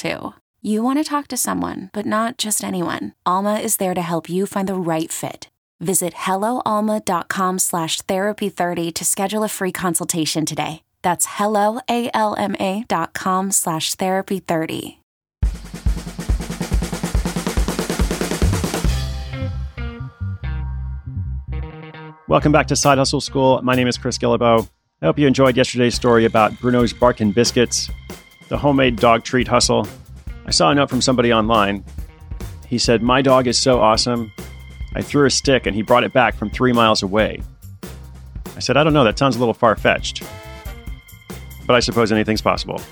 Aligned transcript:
too. 0.00 0.34
You 0.62 0.82
want 0.82 0.98
to 0.98 1.04
talk 1.04 1.28
to 1.28 1.36
someone, 1.36 1.90
but 1.92 2.06
not 2.06 2.38
just 2.38 2.64
anyone. 2.64 3.14
Alma 3.24 3.60
is 3.60 3.76
there 3.76 3.94
to 3.94 4.02
help 4.02 4.28
you 4.28 4.46
find 4.46 4.68
the 4.68 4.74
right 4.74 5.12
fit. 5.12 5.48
Visit 5.80 6.14
helloalma.com 6.14 7.58
slash 7.58 8.02
therapy30 8.02 8.92
to 8.94 9.04
schedule 9.04 9.44
a 9.44 9.48
free 9.48 9.72
consultation 9.72 10.44
today. 10.44 10.82
That's 11.02 11.26
helloalma.com 11.26 13.50
slash 13.52 13.94
therapy30. 13.96 14.96
Welcome 22.28 22.52
back 22.52 22.68
to 22.68 22.76
Side 22.76 22.98
Hustle 22.98 23.20
School. 23.20 23.60
My 23.62 23.74
name 23.74 23.88
is 23.88 23.98
Chris 23.98 24.16
Guillebeau. 24.16 24.68
I 25.02 25.06
hope 25.06 25.18
you 25.18 25.26
enjoyed 25.26 25.56
yesterday's 25.56 25.96
story 25.96 26.26
about 26.26 26.52
Bruno's 26.60 26.92
Barkin 26.92 27.32
Biscuits, 27.32 27.90
the 28.50 28.58
homemade 28.58 28.96
dog 28.96 29.22
treat 29.22 29.46
hustle. 29.48 29.86
I 30.44 30.50
saw 30.50 30.70
a 30.70 30.74
note 30.74 30.90
from 30.90 31.00
somebody 31.00 31.32
online. 31.32 31.84
He 32.66 32.78
said, 32.78 33.00
My 33.00 33.22
dog 33.22 33.46
is 33.46 33.56
so 33.56 33.80
awesome. 33.80 34.32
I 34.94 35.02
threw 35.02 35.24
a 35.24 35.30
stick 35.30 35.66
and 35.66 35.74
he 35.74 35.82
brought 35.82 36.02
it 36.02 36.12
back 36.12 36.34
from 36.34 36.50
three 36.50 36.72
miles 36.72 37.02
away. 37.02 37.40
I 38.56 38.58
said, 38.58 38.76
I 38.76 38.82
don't 38.82 38.92
know, 38.92 39.04
that 39.04 39.18
sounds 39.18 39.36
a 39.36 39.38
little 39.38 39.54
far 39.54 39.76
fetched. 39.76 40.24
But 41.64 41.76
I 41.76 41.80
suppose 41.80 42.10
anything's 42.10 42.42
possible. 42.42 42.82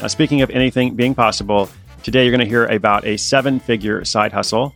Now, 0.00 0.06
speaking 0.06 0.40
of 0.40 0.48
anything 0.48 0.96
being 0.96 1.14
possible, 1.14 1.68
today 2.02 2.24
you're 2.24 2.34
going 2.34 2.40
to 2.40 2.46
hear 2.46 2.64
about 2.64 3.04
a 3.04 3.18
seven 3.18 3.60
figure 3.60 4.02
side 4.06 4.32
hustle. 4.32 4.74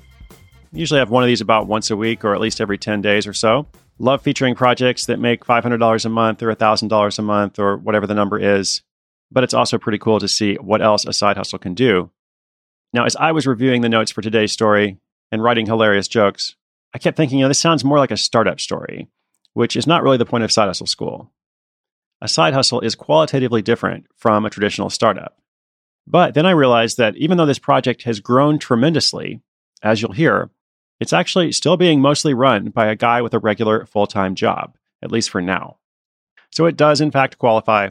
Usually 0.71 0.99
I 0.99 1.01
have 1.01 1.11
one 1.11 1.23
of 1.23 1.29
these 1.29 1.41
about 1.41 1.67
once 1.67 1.91
a 1.91 1.97
week 1.97 2.27
or 2.27 2.35
at 2.35 2.43
least 2.43 2.61
every 2.61 2.77
10 2.77 3.01
days 3.01 3.27
or 3.27 3.33
so. 3.33 3.67
Love 3.99 4.21
featuring 4.21 4.55
projects 4.55 5.07
that 5.07 5.19
make 5.19 5.47
$500 5.47 6.05
a 6.05 6.09
month 6.11 6.43
or 6.43 6.55
$1,000 6.55 7.19
a 7.19 7.23
month 7.23 7.59
or 7.59 7.79
whatever 7.79 8.07
the 8.07 8.15
number 8.15 8.39
is. 8.39 8.83
But 9.31 9.45
it's 9.45 9.55
also 9.55 9.79
pretty 9.79 9.99
cool 9.99 10.21
to 10.21 10.29
see 10.29 10.55
what 10.57 10.83
else 10.83 11.05
a 11.05 11.13
side 11.13 11.37
hustle 11.37 11.59
can 11.59 11.75
do. 11.75 12.11
Now, 12.93 13.05
as 13.05 13.17
I 13.17 13.33
was 13.33 13.47
reviewing 13.47 13.81
the 13.81 13.89
notes 13.89 14.13
for 14.13 14.23
today's 14.23 14.53
story 14.53 14.99
and 15.33 15.43
writing 15.43 15.67
hilarious 15.67 16.07
jokes, 16.07 16.55
I 16.95 16.99
kept 16.99 17.17
thinking, 17.17 17.39
you 17.39 17.45
know, 17.45 17.49
this 17.49 17.59
sounds 17.59 17.85
more 17.85 17.99
like 17.99 18.13
a 18.13 18.17
startup 18.17 18.61
story, 18.61 19.09
which 19.53 19.77
is 19.77 19.87
not 19.87 20.03
really 20.03 20.17
the 20.17 20.25
point 20.25 20.45
of 20.45 20.53
side 20.53 20.69
hustle 20.69 20.87
school. 20.87 21.33
A 22.21 22.29
side 22.29 22.55
hustle 22.55 22.81
is 22.81 22.95
qualitatively 22.95 23.63
different 23.63 24.07
from 24.17 24.45
a 24.45 24.51
traditional 24.51 24.91
startup. 24.91 25.37
But 26.07 26.35
then 26.35 26.47
I 26.47 26.53
realized 26.53 26.99
that 26.99 27.17
even 27.17 27.37
though 27.37 27.47
this 27.47 27.59
project 27.59 28.05
has 28.05 28.21
grown 28.21 28.59
tremendously, 28.59 29.41
as 29.83 30.01
you'll 30.01 30.13
hear, 30.13 30.51
it's 31.01 31.13
actually 31.13 31.51
still 31.53 31.77
being 31.77 32.01
mostly 32.01 32.35
run 32.35 32.71
by 32.71 32.87
a 32.87 32.97
guy 32.97 33.23
with 33.23 33.35
a 33.35 33.39
regular 33.39 33.87
full 33.87 34.07
time 34.07 34.35
job, 34.35 34.77
at 35.03 35.11
least 35.11 35.31
for 35.31 35.41
now. 35.41 35.79
So 36.53 36.67
it 36.67 36.77
does, 36.77 37.01
in 37.01 37.11
fact, 37.11 37.39
qualify, 37.39 37.91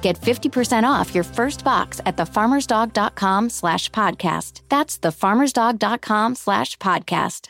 Get 0.00 0.20
50% 0.20 0.84
off 0.84 1.14
your 1.14 1.24
first 1.24 1.64
box 1.64 2.00
at 2.06 2.16
thefarmersdog.com 2.16 3.50
slash 3.50 3.90
podcast. 3.90 4.62
That's 4.68 4.98
thefarmersdog.com 4.98 6.34
slash 6.34 6.76
podcast. 6.78 7.48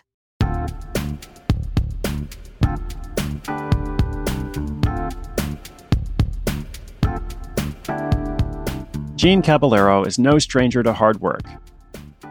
Gene 9.19 9.43
Caballero 9.43 10.05
is 10.05 10.17
no 10.17 10.39
stranger 10.39 10.85
to 10.85 10.93
hard 10.93 11.21
work. 11.21 11.43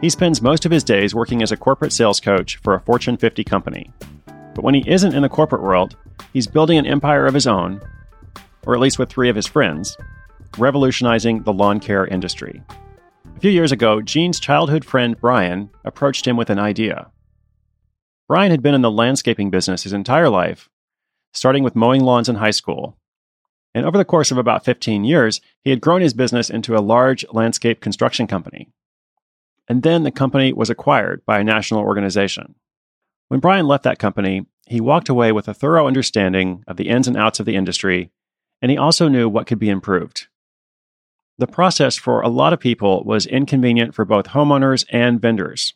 He 0.00 0.08
spends 0.08 0.40
most 0.40 0.64
of 0.64 0.72
his 0.72 0.82
days 0.82 1.14
working 1.14 1.42
as 1.42 1.52
a 1.52 1.56
corporate 1.56 1.92
sales 1.92 2.18
coach 2.18 2.56
for 2.62 2.72
a 2.72 2.80
Fortune 2.80 3.18
50 3.18 3.44
company. 3.44 3.92
But 4.54 4.64
when 4.64 4.72
he 4.72 4.88
isn't 4.88 5.14
in 5.14 5.20
the 5.20 5.28
corporate 5.28 5.62
world, 5.62 5.96
he's 6.32 6.46
building 6.46 6.78
an 6.78 6.86
empire 6.86 7.26
of 7.26 7.34
his 7.34 7.46
own, 7.46 7.82
or 8.68 8.74
at 8.74 8.80
least 8.80 8.98
with 8.98 9.08
three 9.08 9.30
of 9.30 9.36
his 9.36 9.46
friends, 9.46 9.96
revolutionizing 10.58 11.42
the 11.42 11.52
lawn 11.54 11.80
care 11.80 12.06
industry. 12.06 12.62
A 13.34 13.40
few 13.40 13.50
years 13.50 13.72
ago, 13.72 14.02
Gene's 14.02 14.38
childhood 14.38 14.84
friend 14.84 15.18
Brian 15.18 15.70
approached 15.86 16.26
him 16.26 16.36
with 16.36 16.50
an 16.50 16.58
idea. 16.58 17.10
Brian 18.28 18.50
had 18.50 18.62
been 18.62 18.74
in 18.74 18.82
the 18.82 18.90
landscaping 18.90 19.48
business 19.48 19.84
his 19.84 19.94
entire 19.94 20.28
life, 20.28 20.68
starting 21.32 21.64
with 21.64 21.74
mowing 21.74 22.02
lawns 22.02 22.28
in 22.28 22.36
high 22.36 22.50
school. 22.50 22.98
And 23.74 23.86
over 23.86 23.96
the 23.96 24.04
course 24.04 24.30
of 24.30 24.36
about 24.36 24.66
15 24.66 25.02
years, 25.02 25.40
he 25.62 25.70
had 25.70 25.80
grown 25.80 26.02
his 26.02 26.12
business 26.12 26.50
into 26.50 26.76
a 26.76 26.84
large 26.84 27.24
landscape 27.32 27.80
construction 27.80 28.26
company. 28.26 28.68
And 29.66 29.82
then 29.82 30.02
the 30.02 30.10
company 30.10 30.52
was 30.52 30.68
acquired 30.68 31.24
by 31.24 31.38
a 31.38 31.44
national 31.44 31.80
organization. 31.80 32.54
When 33.28 33.40
Brian 33.40 33.66
left 33.66 33.84
that 33.84 33.98
company, 33.98 34.44
he 34.66 34.80
walked 34.80 35.08
away 35.08 35.32
with 35.32 35.48
a 35.48 35.54
thorough 35.54 35.86
understanding 35.86 36.64
of 36.66 36.76
the 36.76 36.90
ins 36.90 37.08
and 37.08 37.16
outs 37.16 37.40
of 37.40 37.46
the 37.46 37.56
industry, 37.56 38.10
and 38.60 38.70
he 38.70 38.76
also 38.76 39.08
knew 39.08 39.28
what 39.28 39.46
could 39.46 39.58
be 39.58 39.68
improved. 39.68 40.26
The 41.38 41.46
process 41.46 41.96
for 41.96 42.20
a 42.20 42.28
lot 42.28 42.52
of 42.52 42.60
people 42.60 43.04
was 43.04 43.26
inconvenient 43.26 43.94
for 43.94 44.04
both 44.04 44.28
homeowners 44.28 44.84
and 44.90 45.20
vendors. 45.20 45.74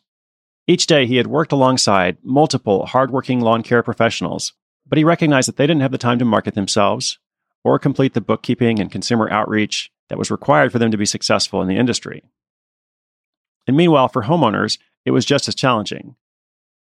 Each 0.67 0.85
day, 0.85 1.05
he 1.05 1.17
had 1.17 1.27
worked 1.27 1.51
alongside 1.51 2.17
multiple 2.23 2.85
hardworking 2.85 3.39
lawn 3.39 3.63
care 3.63 3.83
professionals, 3.83 4.53
but 4.85 4.97
he 4.97 5.03
recognized 5.03 5.47
that 5.47 5.57
they 5.57 5.67
didn't 5.67 5.81
have 5.81 5.91
the 5.91 5.97
time 5.97 6.19
to 6.19 6.25
market 6.25 6.55
themselves 6.55 7.17
or 7.63 7.79
complete 7.79 8.13
the 8.13 8.21
bookkeeping 8.21 8.79
and 8.79 8.91
consumer 8.91 9.29
outreach 9.29 9.91
that 10.09 10.17
was 10.17 10.31
required 10.31 10.71
for 10.71 10.79
them 10.79 10.91
to 10.91 10.97
be 10.97 11.05
successful 11.05 11.61
in 11.61 11.67
the 11.67 11.77
industry. 11.77 12.23
And 13.67 13.77
meanwhile, 13.77 14.09
for 14.09 14.23
homeowners, 14.23 14.77
it 15.05 15.11
was 15.11 15.25
just 15.25 15.47
as 15.47 15.55
challenging. 15.55 16.15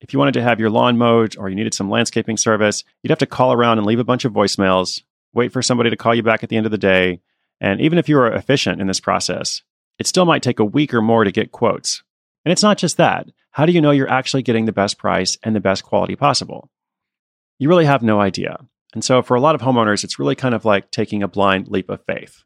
If 0.00 0.12
you 0.12 0.18
wanted 0.18 0.34
to 0.34 0.42
have 0.42 0.58
your 0.58 0.70
lawn 0.70 0.98
mowed 0.98 1.36
or 1.38 1.48
you 1.48 1.54
needed 1.54 1.74
some 1.74 1.88
landscaping 1.88 2.36
service, 2.36 2.82
you'd 3.02 3.10
have 3.10 3.18
to 3.20 3.26
call 3.26 3.52
around 3.52 3.78
and 3.78 3.86
leave 3.86 4.00
a 4.00 4.04
bunch 4.04 4.24
of 4.24 4.32
voicemails, 4.32 5.02
wait 5.34 5.52
for 5.52 5.62
somebody 5.62 5.90
to 5.90 5.96
call 5.96 6.14
you 6.14 6.22
back 6.22 6.42
at 6.42 6.48
the 6.48 6.56
end 6.56 6.66
of 6.66 6.72
the 6.72 6.78
day. 6.78 7.20
And 7.60 7.80
even 7.80 7.98
if 7.98 8.08
you 8.08 8.18
are 8.18 8.32
efficient 8.32 8.80
in 8.80 8.86
this 8.86 9.00
process, 9.00 9.62
it 9.98 10.06
still 10.06 10.24
might 10.24 10.42
take 10.42 10.58
a 10.58 10.64
week 10.64 10.92
or 10.92 11.02
more 11.02 11.24
to 11.24 11.32
get 11.32 11.52
quotes. 11.52 12.02
And 12.44 12.52
it's 12.52 12.62
not 12.62 12.78
just 12.78 12.96
that. 12.96 13.28
How 13.52 13.66
do 13.66 13.72
you 13.72 13.80
know 13.80 13.90
you're 13.90 14.10
actually 14.10 14.42
getting 14.42 14.64
the 14.64 14.72
best 14.72 14.98
price 14.98 15.38
and 15.42 15.54
the 15.54 15.60
best 15.60 15.84
quality 15.84 16.16
possible? 16.16 16.70
You 17.58 17.68
really 17.68 17.84
have 17.84 18.02
no 18.02 18.20
idea. 18.20 18.58
And 18.94 19.04
so 19.04 19.22
for 19.22 19.36
a 19.36 19.40
lot 19.40 19.54
of 19.54 19.60
homeowners, 19.60 20.04
it's 20.04 20.18
really 20.18 20.34
kind 20.34 20.54
of 20.54 20.64
like 20.64 20.90
taking 20.90 21.22
a 21.22 21.28
blind 21.28 21.68
leap 21.68 21.88
of 21.88 22.04
faith. 22.04 22.44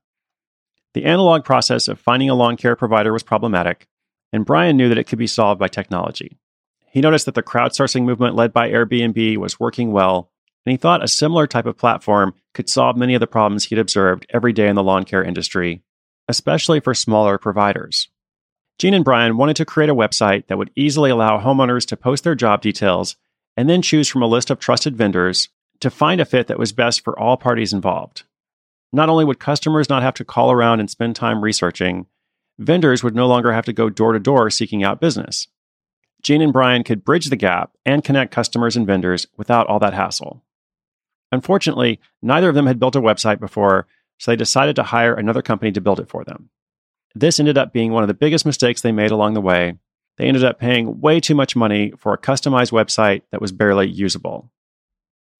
The 0.94 1.04
analog 1.04 1.44
process 1.44 1.88
of 1.88 2.00
finding 2.00 2.30
a 2.30 2.34
lawn 2.34 2.56
care 2.56 2.76
provider 2.76 3.12
was 3.12 3.22
problematic, 3.22 3.86
and 4.32 4.46
Brian 4.46 4.76
knew 4.76 4.88
that 4.88 4.98
it 4.98 5.04
could 5.04 5.18
be 5.18 5.26
solved 5.26 5.58
by 5.58 5.68
technology. 5.68 6.38
He 6.90 7.00
noticed 7.00 7.26
that 7.26 7.34
the 7.34 7.42
crowdsourcing 7.42 8.04
movement 8.04 8.34
led 8.34 8.52
by 8.52 8.70
Airbnb 8.70 9.36
was 9.36 9.60
working 9.60 9.92
well, 9.92 10.30
and 10.66 10.72
he 10.72 10.76
thought 10.76 11.04
a 11.04 11.08
similar 11.08 11.46
type 11.46 11.66
of 11.66 11.78
platform 11.78 12.34
could 12.52 12.68
solve 12.68 12.96
many 12.96 13.14
of 13.14 13.20
the 13.20 13.26
problems 13.26 13.64
he'd 13.64 13.78
observed 13.78 14.26
every 14.30 14.52
day 14.52 14.66
in 14.66 14.74
the 14.74 14.82
lawn 14.82 15.04
care 15.04 15.22
industry, 15.22 15.82
especially 16.28 16.80
for 16.80 16.92
smaller 16.92 17.38
providers. 17.38 18.08
Gene 18.78 18.92
and 18.92 19.04
Brian 19.04 19.36
wanted 19.36 19.56
to 19.56 19.64
create 19.64 19.88
a 19.88 19.94
website 19.94 20.48
that 20.48 20.58
would 20.58 20.72
easily 20.74 21.08
allow 21.08 21.40
homeowners 21.40 21.86
to 21.86 21.96
post 21.96 22.24
their 22.24 22.34
job 22.34 22.60
details 22.60 23.16
and 23.56 23.70
then 23.70 23.80
choose 23.80 24.08
from 24.08 24.22
a 24.22 24.26
list 24.26 24.50
of 24.50 24.58
trusted 24.58 24.96
vendors 24.96 25.48
to 25.80 25.88
find 25.88 26.20
a 26.20 26.24
fit 26.24 26.48
that 26.48 26.58
was 26.58 26.72
best 26.72 27.02
for 27.02 27.18
all 27.18 27.36
parties 27.36 27.72
involved. 27.72 28.24
Not 28.92 29.08
only 29.08 29.24
would 29.24 29.38
customers 29.38 29.88
not 29.88 30.02
have 30.02 30.14
to 30.14 30.24
call 30.24 30.50
around 30.50 30.80
and 30.80 30.90
spend 30.90 31.16
time 31.16 31.42
researching, 31.42 32.06
vendors 32.58 33.04
would 33.04 33.14
no 33.14 33.26
longer 33.26 33.52
have 33.52 33.64
to 33.66 33.72
go 33.72 33.88
door 33.88 34.12
to 34.12 34.18
door 34.18 34.50
seeking 34.50 34.82
out 34.82 35.00
business. 35.00 35.48
Gene 36.22 36.42
and 36.42 36.52
Brian 36.52 36.82
could 36.82 37.04
bridge 37.04 37.26
the 37.26 37.36
gap 37.36 37.70
and 37.84 38.02
connect 38.02 38.32
customers 38.32 38.76
and 38.76 38.86
vendors 38.86 39.26
without 39.36 39.66
all 39.68 39.78
that 39.78 39.94
hassle. 39.94 40.42
Unfortunately, 41.32 42.00
neither 42.22 42.48
of 42.48 42.54
them 42.54 42.66
had 42.66 42.78
built 42.78 42.96
a 42.96 43.00
website 43.00 43.40
before, 43.40 43.86
so 44.18 44.30
they 44.30 44.36
decided 44.36 44.76
to 44.76 44.82
hire 44.82 45.14
another 45.14 45.42
company 45.42 45.72
to 45.72 45.80
build 45.80 46.00
it 46.00 46.08
for 46.08 46.24
them. 46.24 46.50
This 47.14 47.40
ended 47.40 47.58
up 47.58 47.72
being 47.72 47.92
one 47.92 48.02
of 48.02 48.08
the 48.08 48.14
biggest 48.14 48.46
mistakes 48.46 48.80
they 48.80 48.92
made 48.92 49.10
along 49.10 49.34
the 49.34 49.40
way. 49.40 49.74
They 50.18 50.26
ended 50.26 50.44
up 50.44 50.58
paying 50.58 51.00
way 51.00 51.20
too 51.20 51.34
much 51.34 51.56
money 51.56 51.92
for 51.98 52.12
a 52.12 52.18
customized 52.18 52.72
website 52.72 53.22
that 53.30 53.40
was 53.40 53.52
barely 53.52 53.88
usable. 53.88 54.50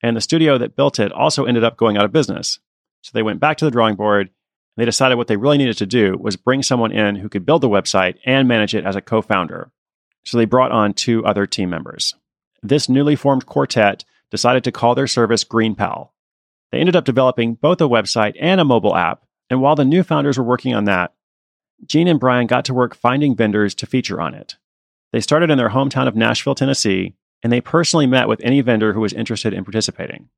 And 0.02 0.16
the 0.16 0.20
studio 0.20 0.58
that 0.58 0.76
built 0.76 0.98
it 0.98 1.12
also 1.12 1.44
ended 1.44 1.64
up 1.64 1.76
going 1.76 1.96
out 1.96 2.04
of 2.04 2.12
business. 2.12 2.58
So 3.02 3.10
they 3.14 3.22
went 3.22 3.40
back 3.40 3.56
to 3.58 3.64
the 3.64 3.70
drawing 3.70 3.94
board 3.94 4.28
and 4.28 4.82
they 4.82 4.84
decided 4.84 5.16
what 5.16 5.26
they 5.28 5.36
really 5.36 5.58
needed 5.58 5.78
to 5.78 5.86
do 5.86 6.16
was 6.18 6.36
bring 6.36 6.62
someone 6.62 6.92
in 6.92 7.16
who 7.16 7.28
could 7.28 7.46
build 7.46 7.62
the 7.62 7.68
website 7.68 8.16
and 8.26 8.48
manage 8.48 8.74
it 8.74 8.84
as 8.84 8.96
a 8.96 9.00
co 9.00 9.22
founder. 9.22 9.70
So 10.24 10.36
they 10.36 10.44
brought 10.44 10.72
on 10.72 10.92
two 10.92 11.24
other 11.24 11.46
team 11.46 11.70
members. 11.70 12.14
This 12.62 12.88
newly 12.88 13.16
formed 13.16 13.46
quartet 13.46 14.04
decided 14.30 14.64
to 14.64 14.72
call 14.72 14.94
their 14.94 15.06
service 15.06 15.44
GreenPal. 15.44 16.10
They 16.72 16.78
ended 16.78 16.96
up 16.96 17.04
developing 17.04 17.54
both 17.54 17.80
a 17.80 17.84
website 17.84 18.34
and 18.40 18.60
a 18.60 18.64
mobile 18.64 18.96
app. 18.96 19.22
And 19.48 19.60
while 19.60 19.76
the 19.76 19.84
new 19.84 20.02
founders 20.02 20.38
were 20.38 20.44
working 20.44 20.74
on 20.74 20.84
that, 20.84 21.14
Gene 21.84 22.08
and 22.08 22.18
Brian 22.18 22.46
got 22.46 22.64
to 22.64 22.74
work 22.74 22.96
finding 22.96 23.36
vendors 23.36 23.74
to 23.76 23.86
feature 23.86 24.20
on 24.20 24.34
it. 24.34 24.56
They 25.12 25.20
started 25.20 25.50
in 25.50 25.58
their 25.58 25.70
hometown 25.70 26.08
of 26.08 26.16
Nashville, 26.16 26.54
Tennessee, 26.54 27.14
and 27.42 27.52
they 27.52 27.60
personally 27.60 28.06
met 28.06 28.28
with 28.28 28.40
any 28.42 28.60
vendor 28.60 28.92
who 28.92 29.00
was 29.00 29.12
interested 29.12 29.52
in 29.52 29.64
participating. 29.64 30.28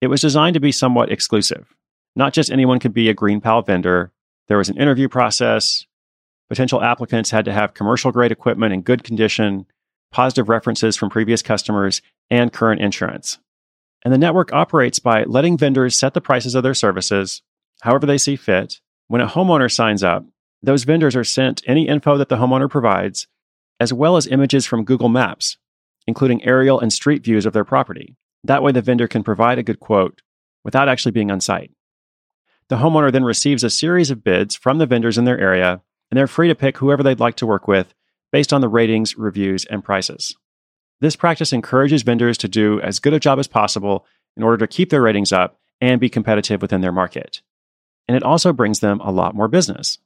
It 0.00 0.06
was 0.06 0.20
designed 0.20 0.54
to 0.54 0.60
be 0.60 0.72
somewhat 0.72 1.10
exclusive. 1.10 1.74
Not 2.14 2.32
just 2.32 2.50
anyone 2.50 2.78
could 2.78 2.94
be 2.94 3.08
a 3.08 3.14
GreenPal 3.14 3.66
vendor. 3.66 4.12
There 4.46 4.58
was 4.58 4.68
an 4.68 4.78
interview 4.78 5.08
process. 5.08 5.86
Potential 6.48 6.82
applicants 6.82 7.30
had 7.30 7.44
to 7.46 7.52
have 7.52 7.74
commercial 7.74 8.12
grade 8.12 8.32
equipment 8.32 8.72
in 8.72 8.82
good 8.82 9.04
condition, 9.04 9.66
positive 10.10 10.48
references 10.48 10.96
from 10.96 11.10
previous 11.10 11.42
customers, 11.42 12.02
and 12.30 12.52
current 12.52 12.80
insurance. 12.80 13.38
And 14.04 14.12
the 14.12 14.18
network 14.18 14.52
operates 14.52 14.98
by 14.98 15.24
letting 15.24 15.58
vendors 15.58 15.98
set 15.98 16.14
the 16.14 16.20
prices 16.20 16.54
of 16.54 16.62
their 16.62 16.74
services 16.74 17.42
however 17.82 18.06
they 18.06 18.18
see 18.18 18.36
fit. 18.36 18.80
When 19.06 19.20
a 19.20 19.26
homeowner 19.26 19.72
signs 19.72 20.02
up, 20.02 20.24
those 20.62 20.84
vendors 20.84 21.16
are 21.16 21.24
sent 21.24 21.62
any 21.66 21.88
info 21.88 22.16
that 22.16 22.28
the 22.28 22.36
homeowner 22.36 22.68
provides, 22.68 23.26
as 23.80 23.92
well 23.92 24.16
as 24.16 24.26
images 24.26 24.66
from 24.66 24.84
Google 24.84 25.08
Maps, 25.08 25.56
including 26.06 26.44
aerial 26.44 26.80
and 26.80 26.92
street 26.92 27.22
views 27.22 27.46
of 27.46 27.52
their 27.52 27.64
property. 27.64 28.16
That 28.44 28.62
way, 28.62 28.72
the 28.72 28.82
vendor 28.82 29.08
can 29.08 29.22
provide 29.22 29.58
a 29.58 29.62
good 29.62 29.80
quote 29.80 30.20
without 30.64 30.88
actually 30.88 31.12
being 31.12 31.30
on 31.30 31.40
site. 31.40 31.70
The 32.68 32.76
homeowner 32.76 33.12
then 33.12 33.24
receives 33.24 33.64
a 33.64 33.70
series 33.70 34.10
of 34.10 34.24
bids 34.24 34.54
from 34.54 34.78
the 34.78 34.86
vendors 34.86 35.16
in 35.16 35.24
their 35.24 35.38
area, 35.38 35.80
and 36.10 36.18
they're 36.18 36.26
free 36.26 36.48
to 36.48 36.54
pick 36.54 36.78
whoever 36.78 37.02
they'd 37.02 37.20
like 37.20 37.36
to 37.36 37.46
work 37.46 37.68
with 37.68 37.94
based 38.32 38.52
on 38.52 38.60
the 38.60 38.68
ratings, 38.68 39.16
reviews, 39.16 39.64
and 39.64 39.84
prices. 39.84 40.36
This 41.00 41.16
practice 41.16 41.52
encourages 41.52 42.02
vendors 42.02 42.38
to 42.38 42.48
do 42.48 42.80
as 42.80 42.98
good 42.98 43.14
a 43.14 43.20
job 43.20 43.38
as 43.38 43.46
possible 43.46 44.04
in 44.36 44.42
order 44.42 44.58
to 44.58 44.72
keep 44.72 44.90
their 44.90 45.02
ratings 45.02 45.32
up 45.32 45.58
and 45.80 46.00
be 46.00 46.08
competitive 46.08 46.60
within 46.60 46.80
their 46.80 46.92
market. 46.92 47.40
And 48.08 48.16
it 48.16 48.22
also 48.22 48.52
brings 48.52 48.80
them 48.80 49.00
a 49.00 49.12
lot 49.12 49.34
more 49.34 49.48
business. 49.48 49.98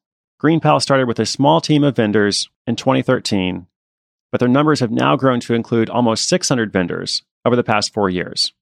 GreenPal 0.43 0.83
started 0.83 1.07
with 1.07 1.21
a 1.21 1.27
small 1.27 1.61
team 1.61 1.85
of 1.85 1.97
vendors 1.97 2.51
in 2.67 2.77
2013, 2.77 3.67
but 4.31 4.41
their 4.41 4.49
numbers 4.49 4.81
have 4.81 4.91
now 4.91 5.17
grown 5.17 5.41
to 5.41 5.55
include 5.55 5.89
almost 5.89 6.29
600 6.29 6.73
vendors 6.73 7.23
over 7.45 7.55
the 7.55 7.63
past 7.63 7.95
four 7.95 8.11
years. 8.11 8.53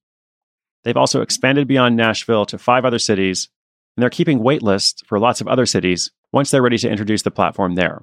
They've 0.84 0.96
also 0.96 1.22
expanded 1.22 1.68
beyond 1.68 1.96
Nashville 1.96 2.46
to 2.46 2.58
five 2.58 2.84
other 2.84 2.98
cities, 2.98 3.48
and 3.96 4.02
they're 4.02 4.10
keeping 4.10 4.42
wait 4.42 4.62
lists 4.62 5.02
for 5.06 5.18
lots 5.18 5.40
of 5.40 5.48
other 5.48 5.66
cities 5.66 6.10
once 6.32 6.50
they're 6.50 6.62
ready 6.62 6.78
to 6.78 6.90
introduce 6.90 7.22
the 7.22 7.30
platform 7.30 7.74
there. 7.74 8.02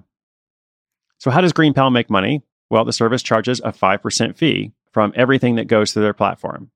So, 1.19 1.31
how 1.31 1.41
does 1.41 1.53
GreenPal 1.53 1.91
make 1.91 2.09
money? 2.09 2.43
Well, 2.69 2.85
the 2.85 2.93
service 2.93 3.23
charges 3.23 3.61
a 3.63 3.71
5% 3.71 4.35
fee 4.35 4.71
from 4.91 5.13
everything 5.15 5.55
that 5.55 5.67
goes 5.67 5.93
through 5.93 6.03
their 6.03 6.13
platform. 6.13 6.71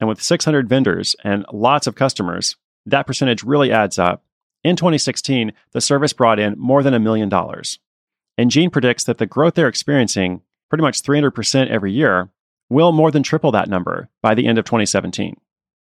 And 0.00 0.08
with 0.08 0.22
600 0.22 0.68
vendors 0.68 1.14
and 1.22 1.44
lots 1.52 1.86
of 1.86 1.94
customers, 1.94 2.56
that 2.86 3.06
percentage 3.06 3.42
really 3.42 3.72
adds 3.72 3.98
up. 3.98 4.24
In 4.64 4.76
2016, 4.76 5.52
the 5.72 5.80
service 5.80 6.12
brought 6.12 6.38
in 6.38 6.58
more 6.58 6.82
than 6.82 6.94
a 6.94 7.00
million 7.00 7.28
dollars. 7.28 7.78
And 8.38 8.50
Gene 8.50 8.70
predicts 8.70 9.04
that 9.04 9.18
the 9.18 9.26
growth 9.26 9.54
they're 9.54 9.68
experiencing, 9.68 10.42
pretty 10.68 10.82
much 10.82 11.02
300% 11.02 11.68
every 11.68 11.92
year, 11.92 12.30
will 12.68 12.92
more 12.92 13.10
than 13.10 13.22
triple 13.22 13.52
that 13.52 13.68
number 13.68 14.08
by 14.22 14.34
the 14.34 14.46
end 14.46 14.58
of 14.58 14.64
2017. 14.64 15.36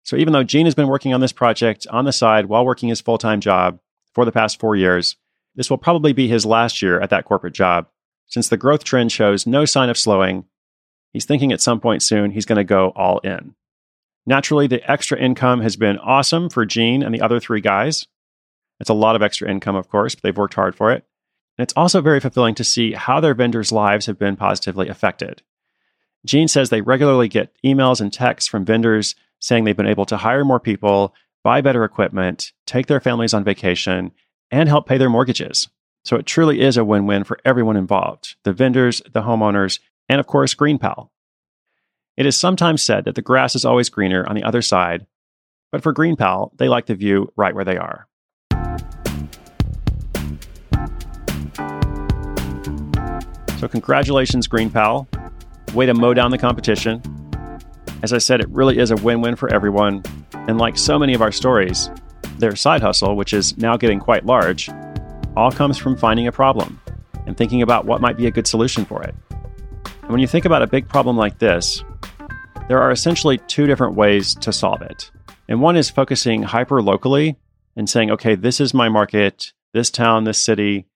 So 0.04 0.16
even 0.16 0.32
though 0.32 0.43
Gene 0.43 0.66
has 0.66 0.75
been 0.75 0.88
working 0.88 1.12
on 1.12 1.20
this 1.20 1.32
project 1.32 1.87
on 1.90 2.04
the 2.04 2.12
side 2.12 2.46
while 2.46 2.64
working 2.64 2.88
his 2.88 3.00
full 3.00 3.19
time 3.19 3.40
job 3.40 3.78
for 4.14 4.25
the 4.25 4.32
past 4.32 4.58
four 4.58 4.75
years, 4.75 5.16
this 5.54 5.70
will 5.70 5.78
probably 5.78 6.12
be 6.12 6.28
his 6.28 6.46
last 6.46 6.82
year 6.82 7.00
at 7.00 7.10
that 7.10 7.25
corporate 7.25 7.54
job. 7.54 7.87
Since 8.26 8.49
the 8.49 8.56
growth 8.56 8.84
trend 8.84 9.12
shows 9.12 9.46
no 9.46 9.64
sign 9.64 9.90
of 9.90 9.99
slowing, 9.99 10.44
he's 11.12 11.26
thinking 11.26 11.52
at 11.52 11.60
some 11.60 11.81
point 11.81 12.02
soon 12.02 12.31
he's 12.31 12.46
going 12.46 12.56
to 12.56 12.64
go 12.64 12.90
all 12.96 13.19
in. 13.19 13.54
Naturally, 14.25 14.66
the 14.66 14.88
extra 14.90 15.19
income 15.19 15.60
has 15.60 15.76
been 15.76 15.99
awesome 15.99 16.49
for 16.49 16.64
Gene 16.64 17.02
and 17.02 17.14
the 17.14 17.20
other 17.20 17.40
three 17.40 17.60
guys. 17.60 18.06
It's 18.81 18.90
a 18.90 18.94
lot 18.94 19.16
of 19.16 19.22
extra 19.22 19.50
income, 19.50 19.76
of 19.76 19.88
course, 19.88 20.14
but 20.14 20.22
they've 20.22 20.37
worked 20.37 20.54
hard 20.54 20.75
for 20.75 20.93
it. 20.93 21.04
And 21.58 21.64
it's 21.64 21.75
also 21.76 22.00
very 22.00 22.20
fulfilling 22.20 22.54
to 22.54 22.64
see 22.64 22.93
how 22.93 23.20
their 23.20 23.34
vendors' 23.34 23.72
lives 23.72 24.06
have 24.06 24.19
been 24.19 24.37
positively 24.37 24.88
affected. 24.88 25.43
Gene 26.25 26.49
says 26.49 26.70
they 26.70 26.81
regularly 26.81 27.28
get 27.28 27.52
emails 27.64 28.00
and 28.00 28.12
texts 28.12 28.49
from 28.49 28.64
vendors 28.64 29.14
saying 29.40 29.64
they've 29.64 29.76
been 29.76 29.87
able 29.87 30.06
to 30.06 30.16
hire 30.16 30.44
more 30.44 30.60
people, 30.60 31.14
buy 31.43 31.60
better 31.60 31.84
equipment, 31.84 32.52
take 32.64 32.87
their 32.87 33.00
families 33.00 33.34
on 33.34 33.44
vacation, 33.44 34.12
and 34.52 34.69
help 34.69 34.87
pay 34.87 34.99
their 34.99 35.10
mortgages. 35.10 35.69
So 36.04 36.16
it 36.16 36.26
truly 36.26 36.60
is 36.60 36.76
a 36.76 36.84
win 36.84 37.06
win 37.06 37.25
for 37.25 37.38
everyone 37.44 37.76
involved 37.76 38.37
the 38.44 38.52
vendors, 38.52 39.02
the 39.12 39.22
homeowners, 39.22 39.81
and 40.08 40.20
of 40.20 40.26
course, 40.26 40.54
GreenPal. 40.54 41.08
It 42.16 42.26
is 42.26 42.37
sometimes 42.37 42.82
said 42.82 43.06
that 43.06 43.14
the 43.14 43.22
grass 43.22 43.56
is 43.56 43.64
always 43.64 43.88
greener 43.88 44.28
on 44.28 44.37
the 44.37 44.43
other 44.43 44.60
side, 44.60 45.06
but 45.70 45.82
for 45.82 45.94
GreenPal, 45.94 46.50
they 46.58 46.69
like 46.69 46.87
the 46.87 46.94
view 46.94 47.32
right 47.37 47.54
where 47.54 47.64
they 47.64 47.78
are. 47.78 48.06
So, 53.58 53.69
congratulations, 53.69 54.49
GreenPal. 54.49 55.06
Way 55.72 55.87
to 55.87 55.94
mow 55.94 56.12
down 56.12 56.32
the 56.32 56.38
competition. 56.38 57.00
As 58.02 58.12
I 58.12 58.19
said, 58.19 58.40
it 58.40 58.49
really 58.50 58.78
is 58.78 58.90
a 58.90 58.97
win 58.97 59.23
win 59.23 59.37
for 59.37 59.50
everyone. 59.54 60.02
And 60.35 60.59
like 60.59 60.76
so 60.76 60.99
many 60.99 61.14
of 61.14 61.23
our 61.23 61.30
stories, 61.30 61.88
their 62.39 62.57
side 62.57 62.83
hustle, 62.83 63.17
which 63.17 63.33
is 63.33 63.57
now 63.59 63.77
getting 63.77 63.99
quite 63.99 64.27
large, 64.27 64.69
all 65.37 65.51
comes 65.51 65.79
from 65.79 65.97
finding 65.97 66.27
a 66.27 66.33
problem 66.33 66.81
and 67.27 67.37
thinking 67.37 67.62
about 67.62 67.85
what 67.85 68.01
might 68.01 68.17
be 68.17 68.27
a 68.27 68.31
good 68.31 68.47
solution 68.47 68.85
for 68.85 69.03
it. 69.03 69.15
And 70.03 70.11
when 70.11 70.21
you 70.21 70.27
think 70.27 70.45
about 70.45 70.62
a 70.62 70.67
big 70.67 70.89
problem 70.89 71.17
like 71.17 71.39
this, 71.39 71.85
there 72.69 72.81
are 72.81 72.91
essentially 72.91 73.39
two 73.39 73.67
different 73.67 73.95
ways 73.95 74.35
to 74.37 74.53
solve 74.53 74.83
it. 74.83 75.11
And 75.49 75.61
one 75.61 75.77
is 75.77 75.91
focusing 75.91 76.43
hyper 76.43 76.83
locally 76.83 77.37
and 77.77 77.89
saying, 77.89 78.11
okay, 78.11 78.35
this 78.35 78.61
is 78.61 78.75
my 78.75 78.89
market, 78.89 79.53
this 79.73 79.91
town, 79.91 80.25
this 80.25 80.41
city, 80.41 80.87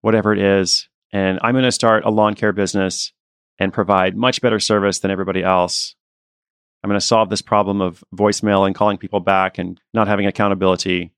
whatever 0.00 0.32
it 0.32 0.38
is, 0.38 0.88
and 1.12 1.38
I'm 1.42 1.54
going 1.54 1.64
to 1.64 1.72
start 1.72 2.04
a 2.04 2.10
lawn 2.10 2.34
care 2.34 2.52
business 2.52 3.12
and 3.58 3.72
provide 3.72 4.16
much 4.16 4.40
better 4.40 4.58
service 4.58 4.98
than 4.98 5.10
everybody 5.10 5.42
else. 5.42 5.94
I'm 6.82 6.88
going 6.88 7.00
to 7.00 7.06
solve 7.06 7.30
this 7.30 7.42
problem 7.42 7.80
of 7.80 8.02
voicemail 8.14 8.66
and 8.66 8.74
calling 8.74 8.98
people 8.98 9.20
back 9.20 9.58
and 9.58 9.80
not 9.94 10.08
having 10.08 10.26
accountability. 10.26 11.12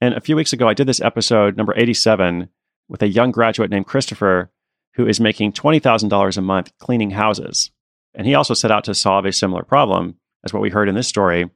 And 0.00 0.14
a 0.14 0.20
few 0.20 0.36
weeks 0.36 0.52
ago, 0.52 0.68
I 0.68 0.74
did 0.74 0.86
this 0.86 1.00
episode, 1.00 1.56
number 1.56 1.72
87, 1.74 2.48
with 2.88 3.02
a 3.02 3.08
young 3.08 3.30
graduate 3.30 3.70
named 3.70 3.86
Christopher 3.86 4.50
who 4.94 5.06
is 5.06 5.20
making 5.20 5.52
$20,000 5.52 6.36
a 6.36 6.40
month 6.42 6.72
cleaning 6.78 7.10
houses. 7.10 7.70
And 8.14 8.26
he 8.26 8.34
also 8.34 8.54
set 8.54 8.70
out 8.70 8.84
to 8.84 8.94
solve 8.94 9.24
a 9.24 9.32
similar 9.32 9.62
problem 9.62 10.16
as 10.44 10.52
what 10.52 10.62
we 10.62 10.70
heard 10.70 10.88
in 10.88 10.94
this 10.94 11.08
story. 11.08 11.50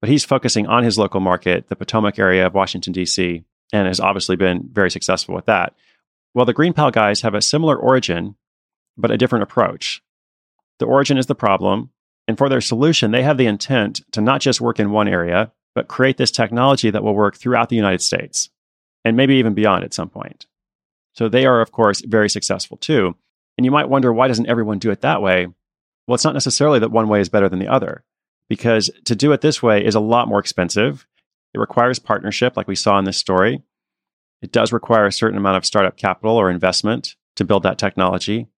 But 0.00 0.10
he's 0.10 0.24
focusing 0.24 0.66
on 0.66 0.84
his 0.84 0.98
local 0.98 1.20
market, 1.20 1.68
the 1.68 1.76
Potomac 1.76 2.18
area 2.18 2.46
of 2.46 2.54
Washington, 2.54 2.92
D.C., 2.92 3.44
and 3.72 3.86
has 3.86 4.00
obviously 4.00 4.36
been 4.36 4.68
very 4.70 4.90
successful 4.90 5.34
with 5.34 5.46
that. 5.46 5.74
Well, 6.34 6.44
the 6.44 6.54
GreenPal 6.54 6.92
guys 6.92 7.22
have 7.22 7.34
a 7.34 7.40
similar 7.40 7.76
origin, 7.76 8.36
but 8.96 9.10
a 9.10 9.16
different 9.16 9.44
approach. 9.44 10.02
The 10.78 10.86
origin 10.86 11.18
is 11.18 11.26
the 11.26 11.34
problem, 11.34 11.90
and 12.28 12.38
for 12.38 12.48
their 12.48 12.60
solution, 12.60 13.10
they 13.10 13.22
have 13.22 13.38
the 13.38 13.46
intent 13.46 14.00
to 14.12 14.20
not 14.20 14.40
just 14.40 14.60
work 14.60 14.78
in 14.78 14.90
one 14.90 15.08
area, 15.08 15.52
but 15.74 15.88
create 15.88 16.16
this 16.16 16.30
technology 16.30 16.90
that 16.90 17.02
will 17.02 17.14
work 17.14 17.36
throughout 17.36 17.68
the 17.68 17.76
United 17.76 18.02
States 18.02 18.50
and 19.04 19.16
maybe 19.16 19.34
even 19.36 19.54
beyond 19.54 19.84
at 19.84 19.94
some 19.94 20.08
point. 20.08 20.46
So 21.14 21.28
they 21.28 21.46
are, 21.46 21.60
of 21.60 21.72
course, 21.72 22.00
very 22.02 22.30
successful 22.30 22.76
too. 22.76 23.16
And 23.58 23.64
you 23.64 23.70
might 23.70 23.88
wonder, 23.88 24.12
why 24.12 24.28
doesn't 24.28 24.48
everyone 24.48 24.78
do 24.78 24.90
it 24.90 25.00
that 25.00 25.20
way? 25.20 25.46
Well, 26.06 26.14
it's 26.14 26.24
not 26.24 26.34
necessarily 26.34 26.78
that 26.78 26.90
one 26.90 27.08
way 27.08 27.20
is 27.20 27.28
better 27.28 27.48
than 27.48 27.58
the 27.58 27.68
other, 27.68 28.04
because 28.48 28.90
to 29.04 29.14
do 29.14 29.32
it 29.32 29.40
this 29.40 29.62
way 29.62 29.84
is 29.84 29.94
a 29.94 30.00
lot 30.00 30.28
more 30.28 30.38
expensive. 30.38 31.06
It 31.54 31.58
requires 31.58 31.98
partnership, 31.98 32.56
like 32.56 32.68
we 32.68 32.76
saw 32.76 32.98
in 32.98 33.04
this 33.04 33.18
story. 33.18 33.62
It 34.40 34.52
does 34.52 34.72
require 34.72 35.06
a 35.06 35.12
certain 35.12 35.38
amount 35.38 35.58
of 35.58 35.66
startup 35.66 35.96
capital 35.96 36.36
or 36.36 36.50
investment 36.50 37.14
to 37.36 37.44
build 37.44 37.62
that 37.62 37.78
technology. 37.78 38.48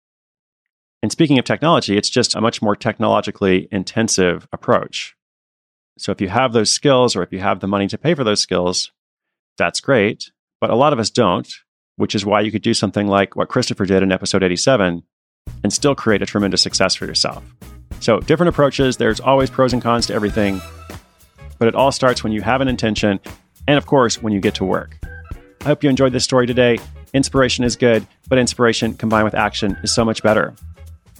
And 1.04 1.12
speaking 1.12 1.38
of 1.38 1.44
technology, 1.44 1.98
it's 1.98 2.08
just 2.08 2.34
a 2.34 2.40
much 2.40 2.62
more 2.62 2.74
technologically 2.74 3.68
intensive 3.70 4.48
approach. 4.54 5.14
So 5.98 6.12
if 6.12 6.20
you 6.22 6.30
have 6.30 6.54
those 6.54 6.72
skills 6.72 7.14
or 7.14 7.22
if 7.22 7.30
you 7.30 7.40
have 7.40 7.60
the 7.60 7.66
money 7.66 7.86
to 7.88 7.98
pay 7.98 8.14
for 8.14 8.24
those 8.24 8.40
skills, 8.40 8.90
that's 9.58 9.82
great. 9.82 10.30
But 10.62 10.70
a 10.70 10.74
lot 10.74 10.94
of 10.94 10.98
us 10.98 11.10
don't, 11.10 11.46
which 11.96 12.14
is 12.14 12.24
why 12.24 12.40
you 12.40 12.50
could 12.50 12.62
do 12.62 12.72
something 12.72 13.06
like 13.06 13.36
what 13.36 13.50
Christopher 13.50 13.84
did 13.84 14.02
in 14.02 14.12
episode 14.12 14.42
87 14.42 15.02
and 15.62 15.72
still 15.74 15.94
create 15.94 16.22
a 16.22 16.26
tremendous 16.26 16.62
success 16.62 16.94
for 16.94 17.04
yourself. 17.04 17.44
So, 18.00 18.20
different 18.20 18.48
approaches, 18.48 18.96
there's 18.96 19.20
always 19.20 19.50
pros 19.50 19.74
and 19.74 19.82
cons 19.82 20.06
to 20.06 20.14
everything, 20.14 20.58
but 21.58 21.68
it 21.68 21.74
all 21.74 21.92
starts 21.92 22.24
when 22.24 22.32
you 22.32 22.40
have 22.40 22.62
an 22.62 22.68
intention 22.68 23.20
and, 23.68 23.76
of 23.76 23.84
course, 23.84 24.22
when 24.22 24.32
you 24.32 24.40
get 24.40 24.54
to 24.54 24.64
work. 24.64 24.98
I 25.60 25.64
hope 25.64 25.84
you 25.84 25.90
enjoyed 25.90 26.12
this 26.12 26.24
story 26.24 26.46
today. 26.46 26.78
Inspiration 27.12 27.62
is 27.62 27.76
good, 27.76 28.06
but 28.26 28.38
inspiration 28.38 28.94
combined 28.94 29.26
with 29.26 29.34
action 29.34 29.76
is 29.82 29.94
so 29.94 30.02
much 30.02 30.22
better. 30.22 30.54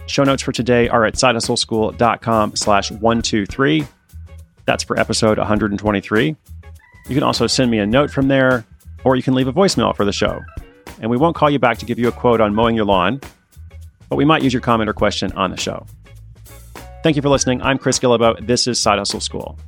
Show 0.07 0.25
notes 0.25 0.43
for 0.43 0.53
today 0.53 0.89
are 0.89 1.05
at 1.05 1.15
sidehustleschool.com 1.15 2.57
slash 2.57 2.91
123. 2.91 3.87
That's 4.67 4.85
for 4.85 4.99
episode 4.99 5.39
123. 5.39 6.37
You 7.09 7.15
can 7.15 7.23
also 7.23 7.47
send 7.47 7.71
me 7.71 7.79
a 7.79 7.87
note 7.87 8.11
from 8.11 8.29
there, 8.29 8.65
or 9.05 9.17
you 9.17 9.23
can 9.23 9.35
leave 9.35 9.49
a 9.49 9.53
voicemail 9.53 9.95
for 9.95 10.05
the 10.05 10.13
show. 10.13 10.41
And 11.01 11.11
we 11.11 11.17
won't 11.17 11.37
call 11.37 11.51
you 11.51 11.59
back 11.59 11.79
to 11.79 11.85
give 11.85 11.99
you 11.99 12.09
a 12.09 12.13
quote 12.13 12.41
on 12.41 12.55
mowing 12.55 12.77
your 12.77 12.85
lawn, 12.85 13.21
but 14.09 14.17
we 14.17 14.25
might 14.25 14.43
use 14.43 14.53
your 14.53 14.63
comment 14.63 14.89
or 14.89 14.95
question 14.95 15.33
on 15.33 15.51
the 15.51 15.57
show. 15.57 15.87
Thank 17.03 17.17
you 17.17 17.23
for 17.23 17.29
listening. 17.29 17.61
I'm 17.63 17.79
Chris 17.79 17.99
Guillebeau. 17.99 18.47
This 18.47 18.67
is 18.67 18.79
Side 18.79 18.99
Hustle 18.99 19.21
School. 19.21 19.59